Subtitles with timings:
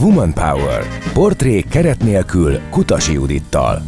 [0.00, 0.86] Woman Power.
[1.12, 3.82] Portré keret nélkül Kutasi Judittal.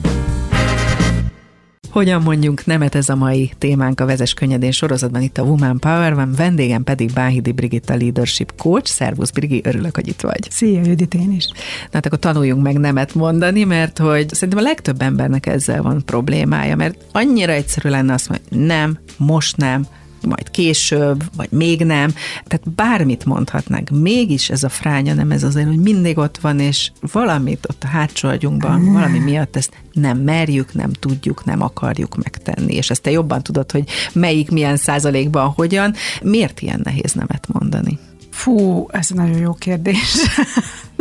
[1.90, 6.14] Hogyan mondjunk nemet ez a mai témánk a Vezes Könnyedén sorozatban itt a Woman Power
[6.14, 8.90] van, vendégem pedig Báhidi Brigitta Leadership Coach.
[8.90, 10.50] Szervusz Brigi, örülök, hogy itt vagy.
[10.50, 11.46] Szia Judit, én is.
[11.54, 16.02] Na hát akkor tanuljunk meg nemet mondani, mert hogy szerintem a legtöbb embernek ezzel van
[16.04, 19.86] problémája, mert annyira egyszerű lenne azt mondani, nem, most nem,
[20.24, 22.14] majd később, vagy még nem.
[22.44, 23.90] Tehát bármit mondhatnánk.
[23.90, 27.86] Mégis ez a fránya nem ez azért, hogy mindig ott van, és valamit ott a
[27.86, 32.74] hátsó agyunkban, valami miatt ezt nem merjük, nem tudjuk, nem akarjuk megtenni.
[32.74, 35.94] És ezt te jobban tudod, hogy melyik milyen százalékban hogyan.
[36.22, 37.98] Miért ilyen nehéz nemet mondani?
[38.30, 40.16] Fú, ez nagyon jó kérdés.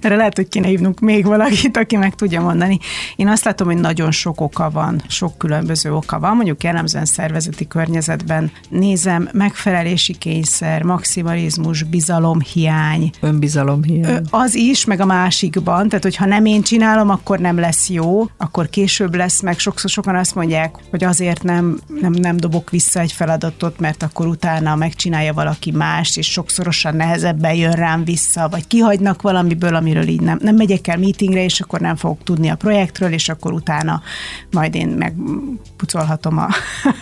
[0.00, 2.78] Erre lehet, hogy kéne hívnunk még valakit, aki meg tudja mondani.
[3.16, 6.36] Én azt látom, hogy nagyon sok oka van, sok különböző oka van.
[6.36, 13.10] Mondjuk jellemzően szervezeti környezetben nézem, megfelelési kényszer, maximalizmus, bizalomhiány.
[13.20, 14.22] Önbizalomhiány.
[14.30, 15.88] Az is, meg a másikban.
[15.88, 19.58] Tehát, hogyha nem én csinálom, akkor nem lesz jó, akkor később lesz meg.
[19.58, 24.26] Sokszor sokan azt mondják, hogy azért nem, nem, nem dobok vissza egy feladatot, mert akkor
[24.26, 30.20] utána megcsinálja valaki más, és sokszorosan nehezebben jön rám vissza, vagy kihagynak valamiből, amiről így
[30.20, 34.02] nem, nem megyek el meetingre, és akkor nem fogok tudni a projektről, és akkor utána
[34.50, 36.48] majd én megpucolhatom a,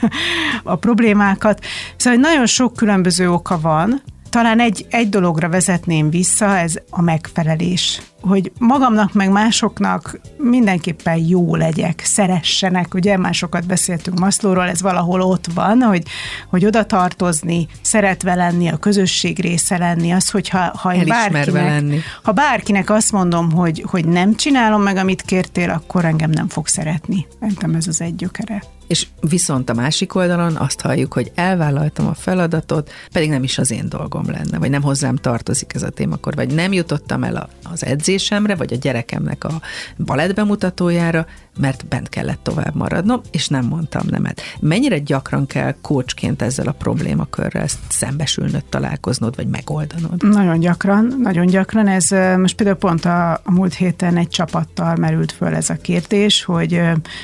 [0.73, 1.65] a problémákat.
[1.97, 4.03] Szóval nagyon sok különböző oka van,
[4.35, 11.57] talán egy, egy dologra vezetném vissza, ez a megfelelés hogy magamnak meg másoknak mindenképpen jó
[11.57, 16.03] legyek, szeressenek, ugye másokat beszéltünk Maszlóról, ez valahol ott van, hogy,
[16.51, 21.99] hogy oda tartozni, szeretve lenni, a közösség része lenni, az, hogyha ha bárkinek, lenni.
[22.23, 26.67] ha bárkinek azt mondom, hogy, hogy nem csinálom meg, amit kértél, akkor engem nem fog
[26.67, 27.27] szeretni.
[27.41, 28.63] Szerintem ez az egy gyökere.
[28.87, 33.71] És viszont a másik oldalon azt halljuk, hogy elvállaltam a feladatot, pedig nem is az
[33.71, 37.85] én dolgom lenne, vagy nem hozzám tartozik ez a témakor, vagy nem jutottam el az
[37.85, 39.61] edzésemre, vagy a gyerekemnek a
[39.99, 41.27] balett bemutatójára,
[41.59, 44.41] mert bent kellett tovább maradnom, és nem mondtam nemet.
[44.61, 50.23] Mennyire gyakran kell kócsként ezzel a problémakörrel ezt szembesülnöd, találkoznod, vagy megoldanod?
[50.23, 51.87] Nagyon gyakran, nagyon gyakran.
[51.87, 56.45] Ez most például pont a, a múlt héten egy csapattal merült föl ez a kérdés,
[56.45, 56.81] hogy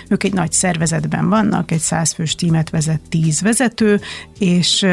[0.09, 4.01] ők egy nagy szervezetben vannak, egy százfős tímet vezet tíz vezető,
[4.39, 4.87] és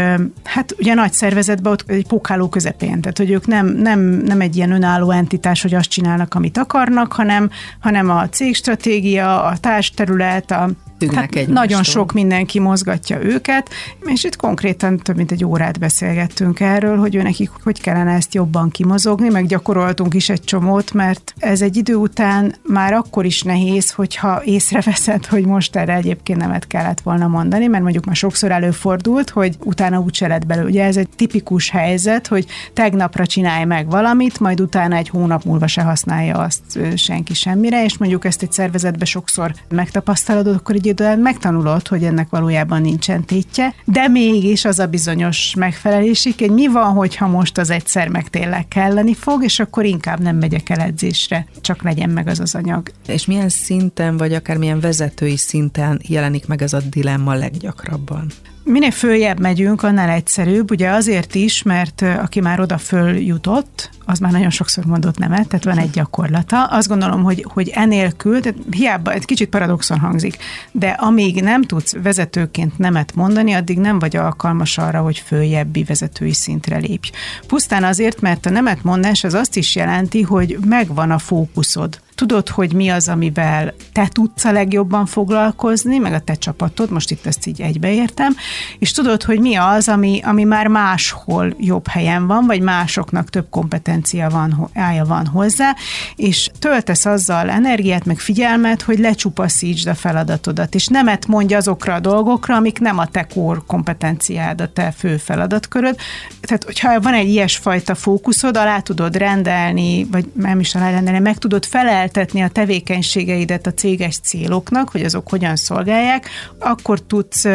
[0.43, 4.55] hát ugye nagy szervezetben ott egy pókáló közepén, tehát hogy ők nem, nem, nem egy
[4.55, 7.49] ilyen önálló entitás, hogy azt csinálnak, amit akarnak, hanem,
[7.79, 10.69] hanem a cég stratégia, a társterület, a
[11.15, 13.69] hát nagyon sok mindenki mozgatja őket,
[14.05, 18.33] és itt konkrétan több mint egy órát beszélgettünk erről, hogy ő nekik hogy kellene ezt
[18.33, 23.41] jobban kimozogni, meg gyakoroltunk is egy csomót, mert ez egy idő után már akkor is
[23.41, 28.51] nehéz, hogyha észreveszed, hogy most erre egyébként nemet kellett volna mondani, mert mondjuk már sokszor
[28.51, 30.67] előfordult, hogy utána úgy lett belőle.
[30.67, 35.67] Ugye ez egy tipikus helyzet, hogy tegnapra csinálj meg valamit, majd utána egy hónap múlva
[35.67, 41.15] se használja azt senki semmire, és mondjuk ezt egy szervezetbe sokszor megtapasztalod, akkor egy idő
[41.15, 46.93] megtanulod, hogy ennek valójában nincsen tétje, de mégis az a bizonyos megfelelésig, hogy mi van,
[46.93, 51.47] hogyha most az egyszer meg tényleg kelleni fog, és akkor inkább nem megyek el edzésre,
[51.61, 52.91] csak legyen meg az az anyag.
[53.07, 58.31] És milyen szinten, vagy akár milyen vezetői szinten jelenik meg ez a dilemma leggyakrabban?
[58.69, 64.31] Minél följebb megyünk, annál egyszerűbb, ugye azért is, mert aki már oda följutott, az már
[64.31, 66.63] nagyon sokszor mondott nemet, tehát van egy gyakorlata.
[66.63, 70.37] Azt gondolom, hogy, hogy enélkül, tehát hiába, egy kicsit paradoxon hangzik,
[70.71, 76.33] de amíg nem tudsz vezetőként nemet mondani, addig nem vagy alkalmas arra, hogy följebbi vezetői
[76.33, 77.09] szintre lépj.
[77.47, 82.49] Pusztán azért, mert a nemet mondás az azt is jelenti, hogy megvan a fókuszod tudod,
[82.49, 87.25] hogy mi az, amivel te tudsz a legjobban foglalkozni, meg a te csapatod, most itt
[87.25, 88.35] ezt így egybeértem,
[88.79, 93.49] és tudod, hogy mi az, ami, ami már máshol jobb helyen van, vagy másoknak több
[93.49, 95.75] kompetencia van, állja van hozzá,
[96.15, 101.99] és töltesz azzal energiát, meg figyelmet, hogy lecsupaszítsd a feladatodat, és nemet mondj azokra a
[101.99, 105.95] dolgokra, amik nem a te kor kompetenciád, a te fő feladatköröd.
[106.41, 111.37] Tehát, hogyha van egy ilyesfajta fókuszod, alá tudod rendelni, vagy nem is alá rendelni, meg
[111.37, 117.45] tudod felel feleltetni a tevékenységeidet a céges céloknak, hogy azok hogyan szolgálják, akkor tudsz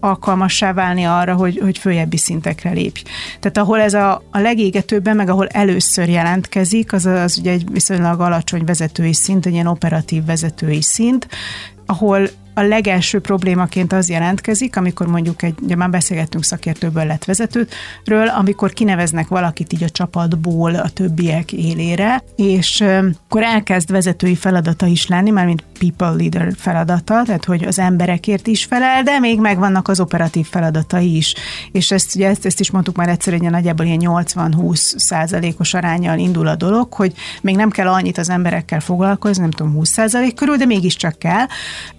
[0.00, 3.02] alkalmassá válni arra, hogy, hogy följebbi szintekre lépj.
[3.40, 8.20] Tehát ahol ez a, a legégetőbben, meg ahol először jelentkezik, az, az ugye egy viszonylag
[8.20, 11.28] alacsony vezetői szint, egy ilyen operatív vezetői szint,
[11.86, 18.28] ahol a legelső problémaként az jelentkezik, amikor mondjuk egy, ugye már beszélgettünk szakértőből lett vezetőről,
[18.28, 25.06] amikor kineveznek valakit így a csapatból a többiek élére, és akkor elkezd vezetői feladata is
[25.06, 29.88] lenni, már mint people leader feladata, tehát hogy az emberekért is felel, de még megvannak
[29.88, 31.34] az operatív feladatai is.
[31.72, 36.18] És ezt, ugye ezt, ezt is mondtuk már egyszer, hogy nagyjából ilyen 80-20 százalékos arányjal
[36.18, 40.34] indul a dolog, hogy még nem kell annyit az emberekkel foglalkozni, nem tudom, 20 százalék
[40.34, 41.46] körül, de mégiscsak kell.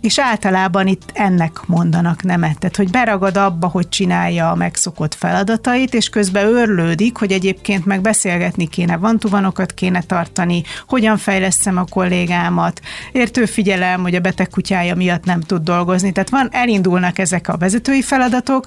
[0.01, 5.93] És általában itt ennek mondanak nemet, tehát hogy beragad abba, hogy csinálja a megszokott feladatait,
[5.93, 11.85] és közben örlődik, hogy egyébként meg beszélgetni kéne, van tuvanokat kéne tartani, hogyan fejleszem a
[11.89, 13.45] kollégámat, értő
[13.75, 16.11] figyelem, hogy a beteg kutyája miatt nem tud dolgozni.
[16.11, 18.65] Tehát van, elindulnak ezek a vezetői feladatok,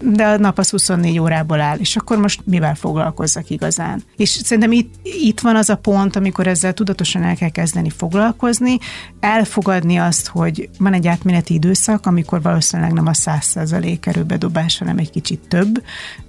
[0.00, 4.02] de a nap az 24 órából áll, és akkor most mivel foglalkozzak igazán?
[4.16, 8.78] És szerintem itt, itt van az a pont, amikor ezzel tudatosan el kell kezdeni foglalkozni,
[9.20, 15.10] elfogadni azt, hogy van egy átmeneti időszak, amikor valószínűleg nem a 100% erőbedobás, hanem egy
[15.10, 15.82] kicsit több,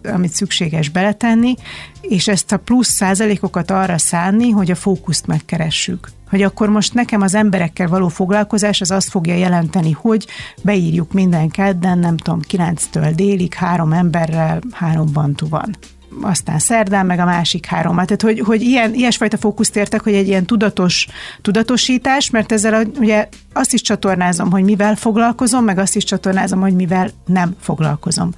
[0.03, 1.53] amit szükséges beletenni,
[2.01, 7.21] és ezt a plusz százalékokat arra szánni, hogy a fókuszt megkeressük hogy akkor most nekem
[7.21, 10.27] az emberekkel való foglalkozás az azt fogja jelenteni, hogy
[10.63, 15.75] beírjuk minden kedden, nem tudom, 9-től délig három emberrel, három bantú van
[16.21, 17.95] aztán szerdán, meg a másik három.
[17.95, 21.07] Tehát, hogy, hogy ilyen, ilyesfajta fókuszt értek, hogy egy ilyen tudatos
[21.41, 26.75] tudatosítás, mert ezzel ugye azt is csatornázom, hogy mivel foglalkozom, meg azt is csatornázom, hogy
[26.75, 28.31] mivel nem foglalkozom.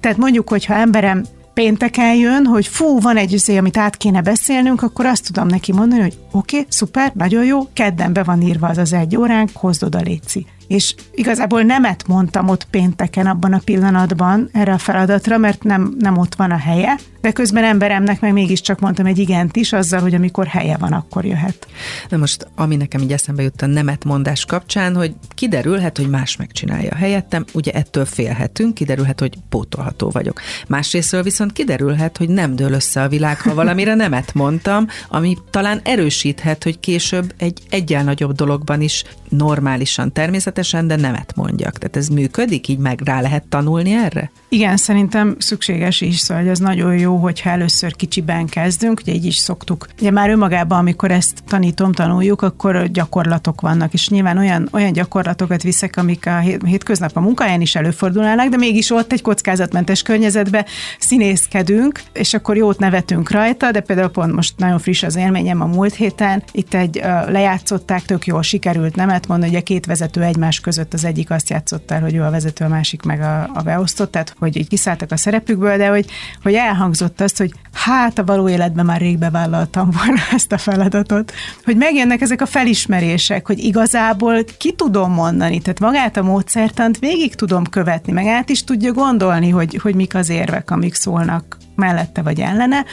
[0.00, 1.24] Tehát mondjuk, hogyha emberem
[1.58, 5.72] pénteken jön, hogy fú, van egy üzé, amit át kéne beszélnünk, akkor azt tudom neki
[5.72, 9.50] mondani, hogy oké, okay, szuper, nagyon jó, kedden be van írva az az egy óránk,
[9.52, 15.38] hozd oda léci és igazából nemet mondtam ott pénteken abban a pillanatban erre a feladatra,
[15.38, 19.56] mert nem, nem ott van a helye, de közben emberemnek meg mégiscsak mondtam egy igent
[19.56, 21.66] is, azzal, hogy amikor helye van, akkor jöhet.
[22.08, 26.36] Na most, ami nekem így eszembe jut a nemet mondás kapcsán, hogy kiderülhet, hogy más
[26.36, 30.40] megcsinálja helyettem, ugye ettől félhetünk, kiderülhet, hogy pótolható vagyok.
[30.68, 35.80] Másrésztről viszont kiderülhet, hogy nem dől össze a világ, ha valamire nemet mondtam, ami talán
[35.84, 41.78] erősíthet, hogy később egy egyel nagyobb dologban is normálisan, természetesen, de nemet mondjak.
[41.78, 44.30] Tehát ez működik, így meg rá lehet tanulni erre?
[44.48, 49.36] Igen, szerintem szükséges is, szóval ez nagyon jó, hogyha először kicsiben kezdünk, ugye így is
[49.36, 49.86] szoktuk.
[50.00, 55.62] Ugye már önmagában, amikor ezt tanítom, tanuljuk, akkor gyakorlatok vannak, és nyilván olyan, olyan gyakorlatokat
[55.62, 60.66] viszek, amik a hétköznap a munkáján is előfordulnának, de mégis ott egy kockázatmentes környezetbe
[60.98, 65.66] színészkedünk, és akkor jót nevetünk rajta, de például pont most nagyon friss az élményem a
[65.66, 70.22] múlt héten, itt egy lejátszották, tök jól sikerült, nem lehet mondani, hogy a két vezető
[70.22, 70.94] egymás között.
[70.94, 74.10] Az egyik azt játszott el, hogy ő a vezető, a másik meg a, a beosztott,
[74.10, 76.06] tehát hogy így kiszálltak a szerepükből, de hogy,
[76.42, 81.32] hogy elhangzott azt, hogy hát a való életben már rég bevállaltam volna ezt a feladatot,
[81.64, 87.34] hogy megjönnek ezek a felismerések, hogy igazából ki tudom mondani, tehát magát a módszertant végig
[87.34, 92.22] tudom követni, meg át is tudja gondolni, hogy, hogy mik az érvek, amik szólnak mellette
[92.22, 92.84] vagy ellene,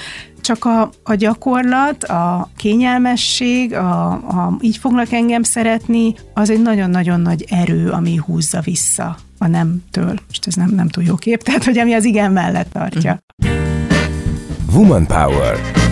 [0.45, 7.19] csak a, a gyakorlat, a kényelmesség, a, a így fognak engem szeretni, az egy nagyon-nagyon
[7.19, 10.13] nagy erő, ami húzza vissza a nemtől.
[10.27, 13.19] Most ez nem, nem túl jó kép, tehát hogy ami az igen mellett tartja.
[14.74, 15.85] Woman Power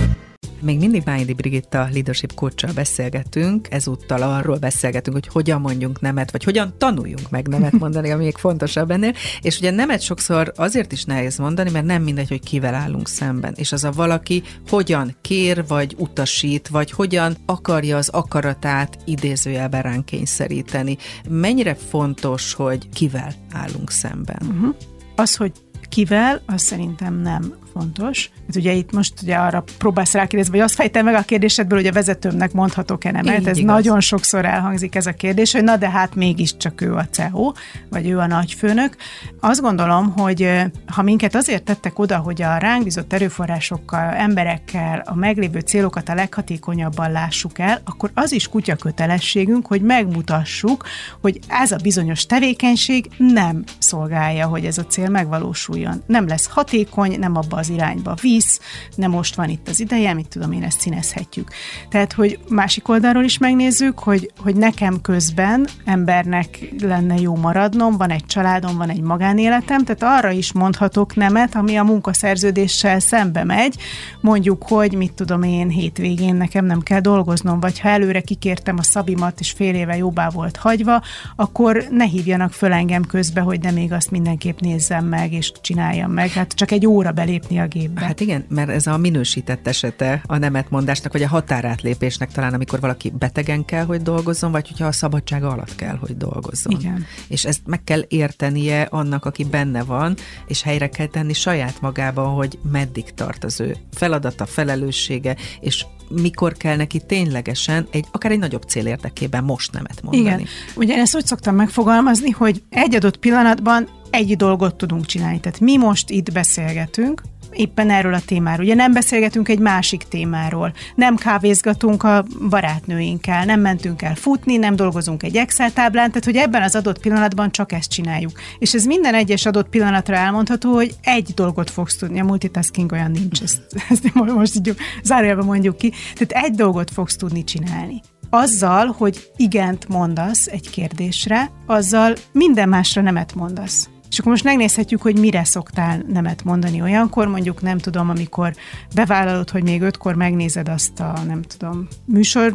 [0.64, 6.44] még mindig Májdi Brigitta leadership coach beszélgetünk, ezúttal arról beszélgetünk, hogy hogyan mondjunk nemet, vagy
[6.44, 9.14] hogyan tanuljunk meg nemet mondani, ami még fontosabb ennél.
[9.42, 13.54] És ugye nemet sokszor azért is nehéz mondani, mert nem mindegy, hogy kivel állunk szemben.
[13.56, 20.06] És az a valaki hogyan kér, vagy utasít, vagy hogyan akarja az akaratát idézőjelben ránk
[20.06, 20.98] kényszeríteni.
[21.30, 24.42] Mennyire fontos, hogy kivel állunk szemben?
[24.42, 24.76] Uh-huh.
[25.16, 25.52] Az, hogy
[25.94, 28.30] kivel, az szerintem nem fontos.
[28.48, 31.88] Hát ugye itt most ugye arra próbálsz rákérdezni, vagy azt fejtem meg a kérdésedből, hogy
[31.88, 33.74] a vezetőmnek mondhatok-e nem, mert ez igaz.
[33.74, 37.52] nagyon sokszor elhangzik ez a kérdés, hogy na de hát mégiscsak ő a CEO,
[37.90, 38.96] vagy ő a nagyfőnök.
[39.40, 45.16] Azt gondolom, hogy ha minket azért tettek oda, hogy a ránk bizott erőforrásokkal, emberekkel a
[45.16, 50.84] meglévő célokat a leghatékonyabban lássuk el, akkor az is kutya kötelességünk, hogy megmutassuk,
[51.22, 55.83] hogy ez a bizonyos tevékenység nem szolgálja, hogy ez a cél megvalósuljon.
[56.06, 58.60] Nem lesz hatékony, nem abba az irányba visz,
[58.96, 61.50] nem most van itt az ideje, mit tudom én, ezt színezhetjük.
[61.90, 68.10] Tehát, hogy másik oldalról is megnézzük, hogy, hogy nekem közben embernek lenne jó maradnom, van
[68.10, 73.76] egy családom, van egy magánéletem, tehát arra is mondhatok nemet, ami a munkaszerződéssel szembe megy,
[74.22, 78.84] mondjuk, hogy mit tudom én, hétvégén nekem nem kell dolgoznom, vagy ha előre kikértem a
[78.84, 81.02] szabimat, és fél éve jobbá volt hagyva,
[81.36, 86.12] akkor ne hívjanak föl engem közbe, hogy de még azt mindenképp nézzem meg, és csináljam
[86.12, 86.30] meg.
[86.30, 88.02] Hát csak egy óra belépni a gépbe.
[88.02, 93.10] Hát igen, mert ez a minősített esete a nemetmondásnak, vagy a határátlépésnek talán, amikor valaki
[93.10, 96.80] betegen kell, hogy dolgozzon, vagy hogyha a szabadsága alatt kell, hogy dolgozzon.
[96.80, 97.06] Igen.
[97.28, 100.16] És ezt meg kell értenie annak, aki benne van,
[100.48, 106.54] és helyre kell tenni saját magában, hogy meddig tart az ő feladata, felelőssége, és mikor
[106.54, 110.26] kell neki ténylegesen egy akár egy nagyobb cél érdekében most nemet mondani.
[110.26, 110.48] Igen.
[110.76, 115.40] Ugye ezt úgy szoktam megfogalmazni, hogy egy adott pillanatban egy dolgot tudunk csinálni.
[115.40, 118.66] Tehát mi most itt beszélgetünk, éppen erről a témáról.
[118.66, 124.76] Ugye nem beszélgetünk egy másik témáról, nem kávézgatunk a barátnőinkkel, nem mentünk el futni, nem
[124.76, 128.32] dolgozunk egy Excel táblán, tehát hogy ebben az adott pillanatban csak ezt csináljuk.
[128.60, 133.12] És ez minden egyes adott pillanatra elmondható, hogy egy dolgot fogsz tudni, a multitasking olyan
[133.12, 138.96] nincs, ezt, ezt most így zárójelben mondjuk ki, tehát egy dolgot fogsz tudni csinálni azzal,
[138.98, 143.90] hogy igent mondasz egy kérdésre, azzal minden másra nemet mondasz.
[144.14, 148.54] És akkor most megnézhetjük, hogy mire szoktál nemet mondani olyankor, mondjuk nem tudom, amikor
[148.96, 152.54] bevállalod, hogy még ötkor megnézed azt a, nem tudom, műsor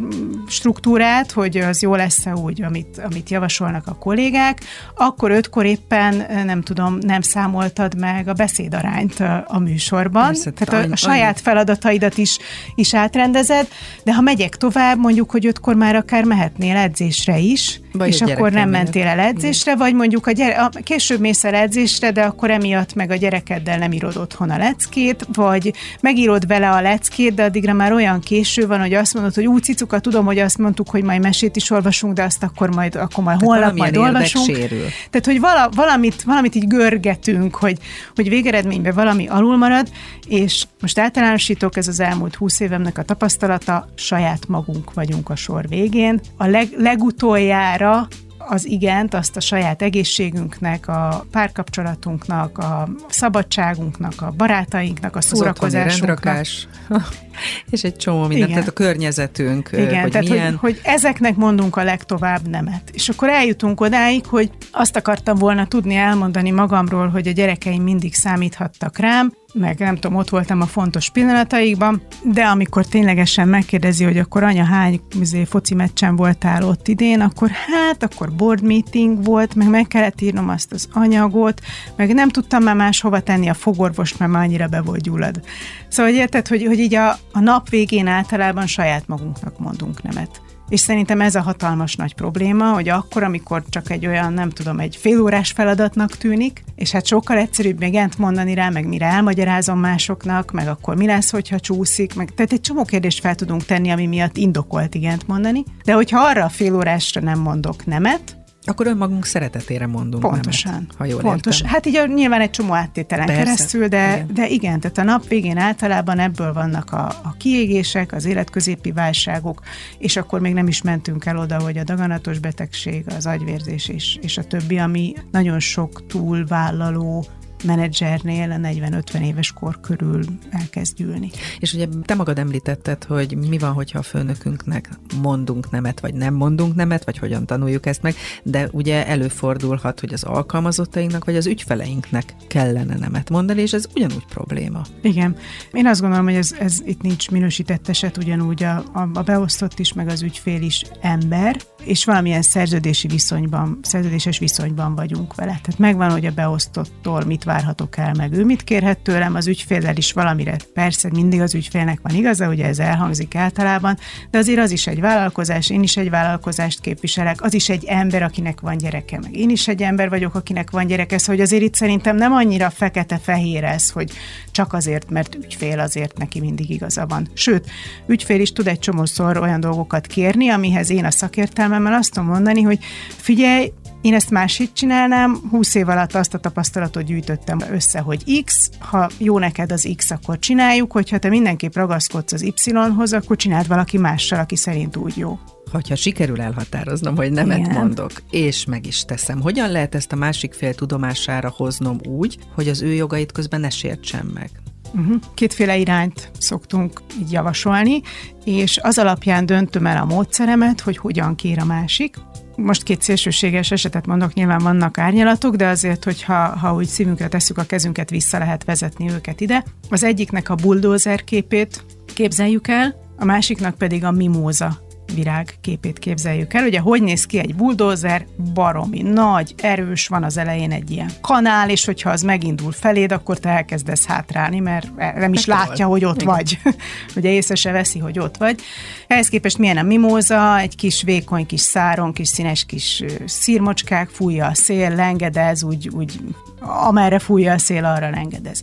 [0.48, 4.60] struktúrát, hogy az jó lesz-e úgy, amit, amit javasolnak a kollégák,
[4.94, 10.26] akkor ötkor éppen, nem tudom, nem számoltad meg a beszédarányt a műsorban.
[10.26, 12.38] Persze, Tehát a, a saját feladataidat is,
[12.74, 13.68] is átrendezed,
[14.04, 18.52] de ha megyek tovább, mondjuk, hogy ötkor már akár mehetnél edzésre is, vagy és akkor
[18.52, 22.50] nem mentél el edzésre, vagy mondjuk a, gyere, a később mész el edzésre, de akkor
[22.50, 27.44] emiatt meg a gyerekeddel nem írod otthon a leckét, vagy megírod vele a leckét, de
[27.44, 30.90] addigra már olyan késő van, hogy azt mondod, hogy úgy cicuka, tudom, hogy azt mondtuk,
[30.90, 34.46] hogy majd mesét is olvasunk, de azt akkor majd, akkor majd holnap majd olvasunk.
[34.46, 34.86] Sérül.
[35.10, 37.78] Tehát, hogy vala, valamit, valamit így görgetünk, hogy,
[38.14, 39.88] hogy végeredményben valami alul marad,
[40.28, 45.68] és most általánosítok, ez az elmúlt húsz évemnek a tapasztalata, saját magunk vagyunk a sor
[45.68, 46.20] végén.
[46.36, 48.08] A leg, legutoljára
[48.48, 56.40] az igent, azt a saját egészségünknek, a párkapcsolatunknak, a szabadságunknak, a barátainknak, a szórakozásunknak.
[57.70, 58.50] és egy csomó mindent, Igen.
[58.50, 60.56] tehát a környezetünk, Igen, hogy tehát milyen...
[60.56, 62.82] Hogy, hogy ezeknek mondunk a legtovább nemet.
[62.92, 68.14] És akkor eljutunk odáig, hogy azt akartam volna tudni elmondani magamról, hogy a gyerekeim mindig
[68.14, 74.18] számíthattak rám, meg nem tudom, ott voltam a fontos pillanataikban, de amikor ténylegesen megkérdezi, hogy
[74.18, 79.54] akkor anya hány izé, foci meccsen voltál ott idén, akkor hát, akkor board meeting volt,
[79.54, 81.60] meg meg kellett írnom azt az anyagot,
[81.96, 85.40] meg nem tudtam már máshova tenni a fogorvost, mert már annyira be volt gyullad.
[85.88, 90.40] Szóval érted, hogy, hogy így a, a nap végén általában saját magunknak mondunk nemet.
[90.68, 94.78] És szerintem ez a hatalmas nagy probléma, hogy akkor, amikor csak egy olyan, nem tudom,
[94.78, 99.78] egy félórás feladatnak tűnik, és hát sokkal egyszerűbb még ent mondani rá, meg mire elmagyarázom
[99.78, 103.90] másoknak, meg akkor mi lesz, hogyha csúszik, meg tehát egy csomó kérdést fel tudunk tenni,
[103.90, 108.36] ami miatt indokolt igent mondani, de hogyha arra a félórásra nem mondok nemet,
[108.68, 110.72] akkor önmagunk szeretetére mondunk Pontosan.
[110.72, 111.56] Nemet, ha jól Pontos.
[111.56, 111.70] értem.
[111.72, 113.42] Hát így nyilván egy csomó áttételen Persze.
[113.42, 114.34] keresztül, de igen.
[114.34, 119.62] de igen, tehát a nap végén általában ebből vannak a, a kiégések, az életközépi válságok,
[119.98, 124.18] és akkor még nem is mentünk el oda, hogy a daganatos betegség, az agyvérzés és,
[124.20, 127.26] és a többi, ami nagyon sok túlvállaló
[127.64, 131.30] menedzsernél a 40-50 éves kor körül elkezd gyűlni.
[131.58, 134.90] És ugye te magad említetted, hogy mi van, hogyha a főnökünknek
[135.22, 140.12] mondunk nemet, vagy nem mondunk nemet, vagy hogyan tanuljuk ezt meg, de ugye előfordulhat, hogy
[140.12, 144.82] az alkalmazottainknak, vagy az ügyfeleinknek kellene nemet mondani, és ez ugyanúgy probléma.
[145.02, 145.36] Igen.
[145.72, 149.78] Én azt gondolom, hogy ez, ez itt nincs minősített eset, ugyanúgy a, a, a beosztott
[149.78, 155.60] is, meg az ügyfél is ember, és valamilyen szerződési viszonyban, szerződéses viszonyban vagyunk vele.
[155.62, 159.96] Tehát megvan, hogy a beosztottól mit várhatok el, meg ő mit kérhet tőlem, az ügyféllel
[159.96, 160.56] is valamire.
[160.74, 163.98] Persze mindig az ügyfélnek van igaza, ugye ez elhangzik általában,
[164.30, 168.22] de azért az is egy vállalkozás, én is egy vállalkozást képviselek, az is egy ember,
[168.22, 171.62] akinek van gyereke, meg én is egy ember vagyok, akinek van gyereke, szóval hogy azért
[171.62, 174.12] itt szerintem nem annyira fekete-fehér ez, hogy
[174.50, 177.28] csak azért, mert ügyfél azért neki mindig igaza van.
[177.34, 177.70] Sőt,
[178.06, 182.62] ügyfél is tud egy csomószor olyan dolgokat kérni, amihez én a szakértelmemmel azt tudom mondani,
[182.62, 182.78] hogy
[183.16, 188.70] figyelj, én ezt másik csinálnám, 20 év alatt azt a tapasztalatot gyűjtöttem össze, hogy X,
[188.78, 193.66] ha jó neked az X, akkor csináljuk, hogyha te mindenképp ragaszkodsz az Y-hoz, akkor csináld
[193.66, 195.38] valaki mással, aki szerint úgy jó.
[195.72, 197.72] Hogyha sikerül elhatároznom, hogy nemet Igen.
[197.72, 202.68] mondok, és meg is teszem, hogyan lehet ezt a másik fél tudomására hoznom úgy, hogy
[202.68, 204.50] az ő jogait közben ne sértsem meg?
[204.94, 205.16] Uh-huh.
[205.34, 208.00] Kétféle irányt szoktunk így javasolni,
[208.44, 212.16] és az alapján döntöm el a módszeremet, hogy hogyan kér a másik
[212.62, 217.58] most két szélsőséges esetet mondok, nyilván vannak árnyalatok, de azért, hogyha ha úgy szívünkre tesszük
[217.58, 219.64] a kezünket, vissza lehet vezetni őket ide.
[219.90, 221.84] Az egyiknek a bulldozer képét
[222.14, 226.64] képzeljük el, a másiknak pedig a mimóza virág képét képzeljük el.
[226.64, 228.26] Ugye hogy néz ki egy bulldozer?
[228.54, 233.38] Baromi nagy, erős, van az elején egy ilyen kanál, és hogyha az megindul feléd, akkor
[233.38, 236.34] te elkezdesz hátrálni, mert nem is látja, hogy ott Igen.
[236.34, 236.58] vagy.
[237.16, 238.60] Ugye észre se veszi, hogy ott vagy.
[239.06, 244.46] Ehhez képest milyen a mimóza, egy kis vékony kis száron, kis színes kis szírmocskák, fújja
[244.46, 246.20] a szél, lengedez, úgy, úgy
[246.60, 248.62] amerre fújja a szél, arra lengedez.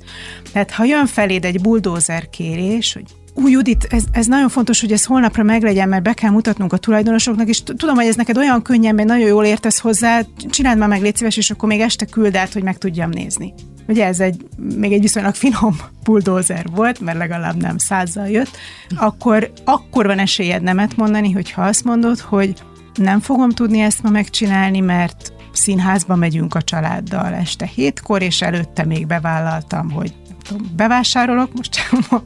[0.52, 3.06] Tehát ha jön feléd egy bulldozer kérés, hogy
[3.38, 6.78] Ú, Judit, ez, ez nagyon fontos, hogy ez holnapra meglegyen, mert be kell mutatnunk a
[6.78, 10.90] tulajdonosoknak, és tudom, hogy ez neked olyan könnyen, mert nagyon jól értesz hozzá, csináld már
[10.90, 13.54] meg, légy szíves, és akkor még este küld át, hogy meg tudjam nézni.
[13.88, 18.58] Ugye ez egy, még egy viszonylag finom buldózer volt, mert legalább nem százzal jött,
[18.96, 22.54] akkor, akkor van esélyed nemet mondani, hogyha azt mondod, hogy
[22.94, 28.86] nem fogom tudni ezt ma megcsinálni, mert színházba megyünk a családdal este hétkor, és előtte
[28.86, 30.14] még bevállaltam, hogy
[30.76, 31.76] bevásárolok, most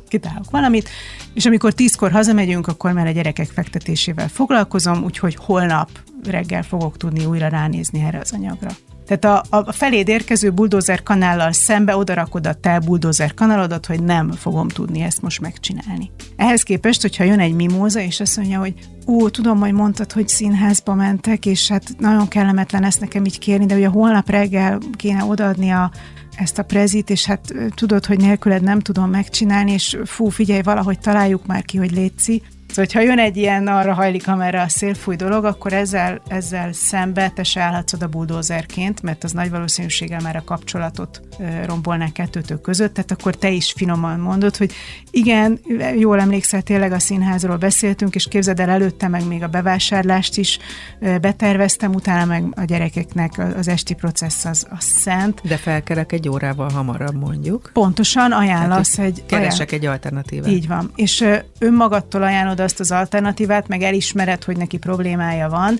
[0.08, 0.90] kitálok valamit,
[1.34, 5.90] és amikor tízkor hazamegyünk, akkor már a gyerekek fektetésével foglalkozom, úgyhogy holnap
[6.24, 8.70] reggel fogok tudni újra ránézni erre az anyagra.
[9.10, 14.32] Tehát a, a feléd érkező buldózer kanállal szembe odarakod a te buldózer kanalodat, hogy nem
[14.32, 16.12] fogom tudni ezt most megcsinálni.
[16.36, 18.74] Ehhez képest, hogyha jön egy mimóza, és azt mondja, hogy
[19.08, 23.66] ó, tudom, hogy mondtad, hogy színházba mentek, és hát nagyon kellemetlen ezt nekem így kérni,
[23.66, 25.92] de ugye holnap reggel kéne odaadni a
[26.36, 31.00] ezt a prezit, és hát tudod, hogy nélküled nem tudom megcsinálni, és fú, figyelj, valahogy
[31.00, 32.42] találjuk már ki, hogy létszi.
[32.70, 37.30] Szóval, ha jön egy ilyen arra hajlik, amerre a szélfúj dolog, akkor ezzel, ezzel szembe
[37.30, 41.22] te se állhatsz oda buldózerként, mert az nagy valószínűséggel már a kapcsolatot
[41.66, 44.72] rombolná kettőtök között, tehát akkor te is finoman mondod, hogy
[45.12, 45.60] igen,
[45.98, 50.60] jól emlékszel, tényleg a színházról beszéltünk, és képzeld el előtte meg még a bevásárlást is
[51.00, 55.42] beterveztem, utána meg a gyerekeknek az esti processz az, az szent.
[55.44, 57.70] De felkerek egy órával hamarabb mondjuk.
[57.74, 59.24] Pontosan ajánlasz egy...
[59.26, 59.84] Keresek ajánl...
[59.84, 60.50] egy alternatívát.
[60.50, 60.92] Így van.
[60.96, 61.26] És
[61.60, 65.80] önmagadtól ajánlod megtalálod azt az alternatívát, meg elismered, hogy neki problémája van,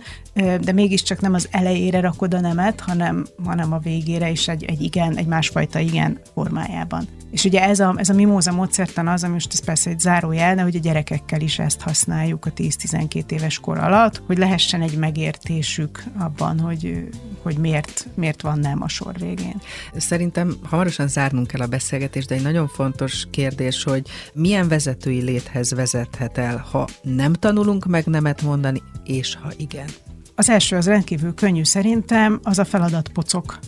[0.62, 4.82] de mégiscsak nem az elejére rakod a nemet, hanem, hanem a végére is egy, egy
[4.82, 7.08] igen, egy másfajta igen formájában.
[7.32, 10.56] És ugye ez a, ez a mimóza módszertan az, ami most ez persze egy zárójel,
[10.56, 14.98] de hogy a gyerekekkel is ezt használjuk a 10-12 éves kor alatt, hogy lehessen egy
[14.98, 17.10] megértésük abban, hogy,
[17.42, 19.62] hogy miért, miért van nem a sor végén.
[19.96, 25.74] Szerintem hamarosan zárnunk kell a beszélgetést, de egy nagyon fontos kérdés, hogy milyen vezetői léthez
[25.74, 29.88] vezethet el, ha nem tanulunk meg nemet mondani, és ha igen.
[30.36, 33.60] Az első az rendkívül könnyű szerintem, az a feladatpocok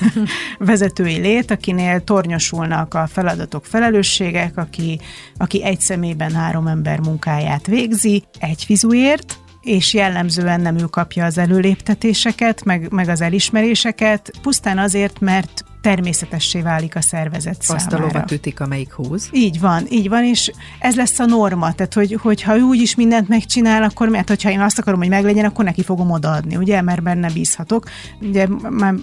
[0.58, 5.00] vezetői lét, akinél tornyosulnak a feladatok, felelősségek, aki,
[5.36, 11.38] aki egy szemében három ember munkáját végzi, egy fizuért, és jellemzően nem ő kapja az
[11.38, 17.84] előléptetéseket, meg, meg az elismeréseket, pusztán azért, mert természetessé válik a szervezet Azt számára.
[17.84, 19.28] Azt a lovat ütik, amelyik húz.
[19.32, 23.28] Így van, így van, és ez lesz a norma, tehát hogy, hogyha ő úgyis mindent
[23.28, 27.02] megcsinál, akkor mert hogyha én azt akarom, hogy meglegyen, akkor neki fogom odaadni, ugye, mert
[27.02, 27.88] benne bízhatok.
[28.20, 28.94] Ugye már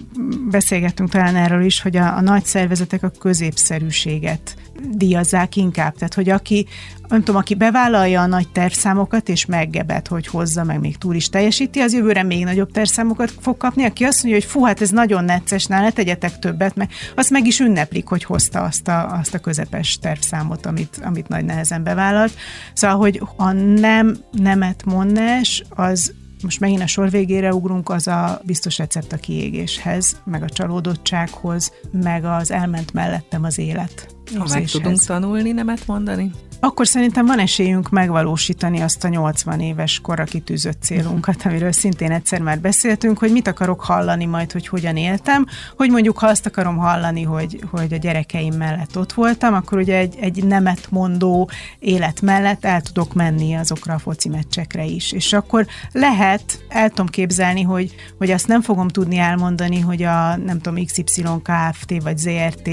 [0.50, 4.56] beszélgettünk talán erről is, hogy a, a nagy szervezetek a középszerűséget
[4.92, 5.94] díjazzák inkább.
[5.94, 6.66] Tehát, hogy aki,
[7.08, 11.28] nem tudom, aki bevállalja a nagy tervszámokat, és meggebet, hogy hozza, meg még túl is
[11.28, 13.84] teljesíti, az jövőre még nagyobb tervszámokat fog kapni.
[13.84, 17.46] Aki azt mondja, hogy fú, hát ez nagyon necces, ne tegyetek többet, meg azt meg
[17.46, 22.32] is ünneplik, hogy hozta azt a, azt a közepes tervszámot, amit, amit nagy nehezen bevállalt.
[22.72, 28.40] Szóval, hogy a nem nemet mondás, az most megint a sor végére ugrunk, az a
[28.44, 34.14] biztos recept a kiégéshez, meg a csalódottsághoz, meg az elment mellettem az élet.
[34.38, 36.30] Ha meg tudunk tanulni nemet mondani?
[36.60, 42.40] Akkor szerintem van esélyünk megvalósítani azt a 80 éves korra kitűzött célunkat, amiről szintén egyszer
[42.40, 46.76] már beszéltünk, hogy mit akarok hallani majd, hogy hogyan éltem, hogy mondjuk ha azt akarom
[46.76, 52.20] hallani, hogy, hogy a gyerekeim mellett ott voltam, akkor ugye egy, egy nemet mondó élet
[52.20, 55.12] mellett el tudok menni azokra a foci meccsekre is.
[55.12, 60.36] És akkor lehet, el tudom képzelni, hogy, hogy azt nem fogom tudni elmondani, hogy a
[60.36, 62.02] nem tudom, XY Kft.
[62.02, 62.70] vagy ZRT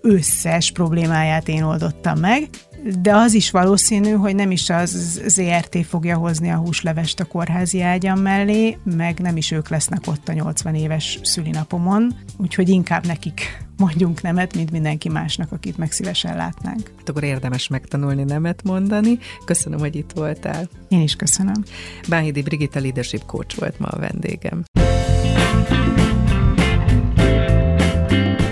[0.00, 2.48] összes problémáját én oldottam meg,
[3.00, 7.82] de az is valószínű, hogy nem is az ZRT fogja hozni a húslevest a kórházi
[7.82, 13.64] ágyam mellé, meg nem is ők lesznek ott a 80 éves szülinapomon, úgyhogy inkább nekik
[13.76, 16.90] mondjunk nemet, mint mindenki másnak, akit meg szívesen látnánk.
[16.96, 19.18] Hát akkor érdemes megtanulni nemet mondani.
[19.44, 20.68] Köszönöm, hogy itt voltál.
[20.88, 21.62] Én is köszönöm.
[22.08, 24.64] Báhidi Brigitta Leadership Coach volt ma a vendégem.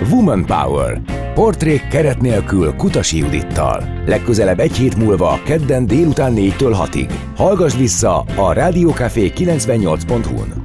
[0.09, 1.14] Woman Power.
[1.35, 3.83] Portrék keret nélkül Kutasi Judittal.
[4.05, 7.09] Legközelebb egy hét múlva, kedden délután 4-től 6-ig.
[7.35, 10.64] Hallgass vissza a Rádiókafé 98.hu-n.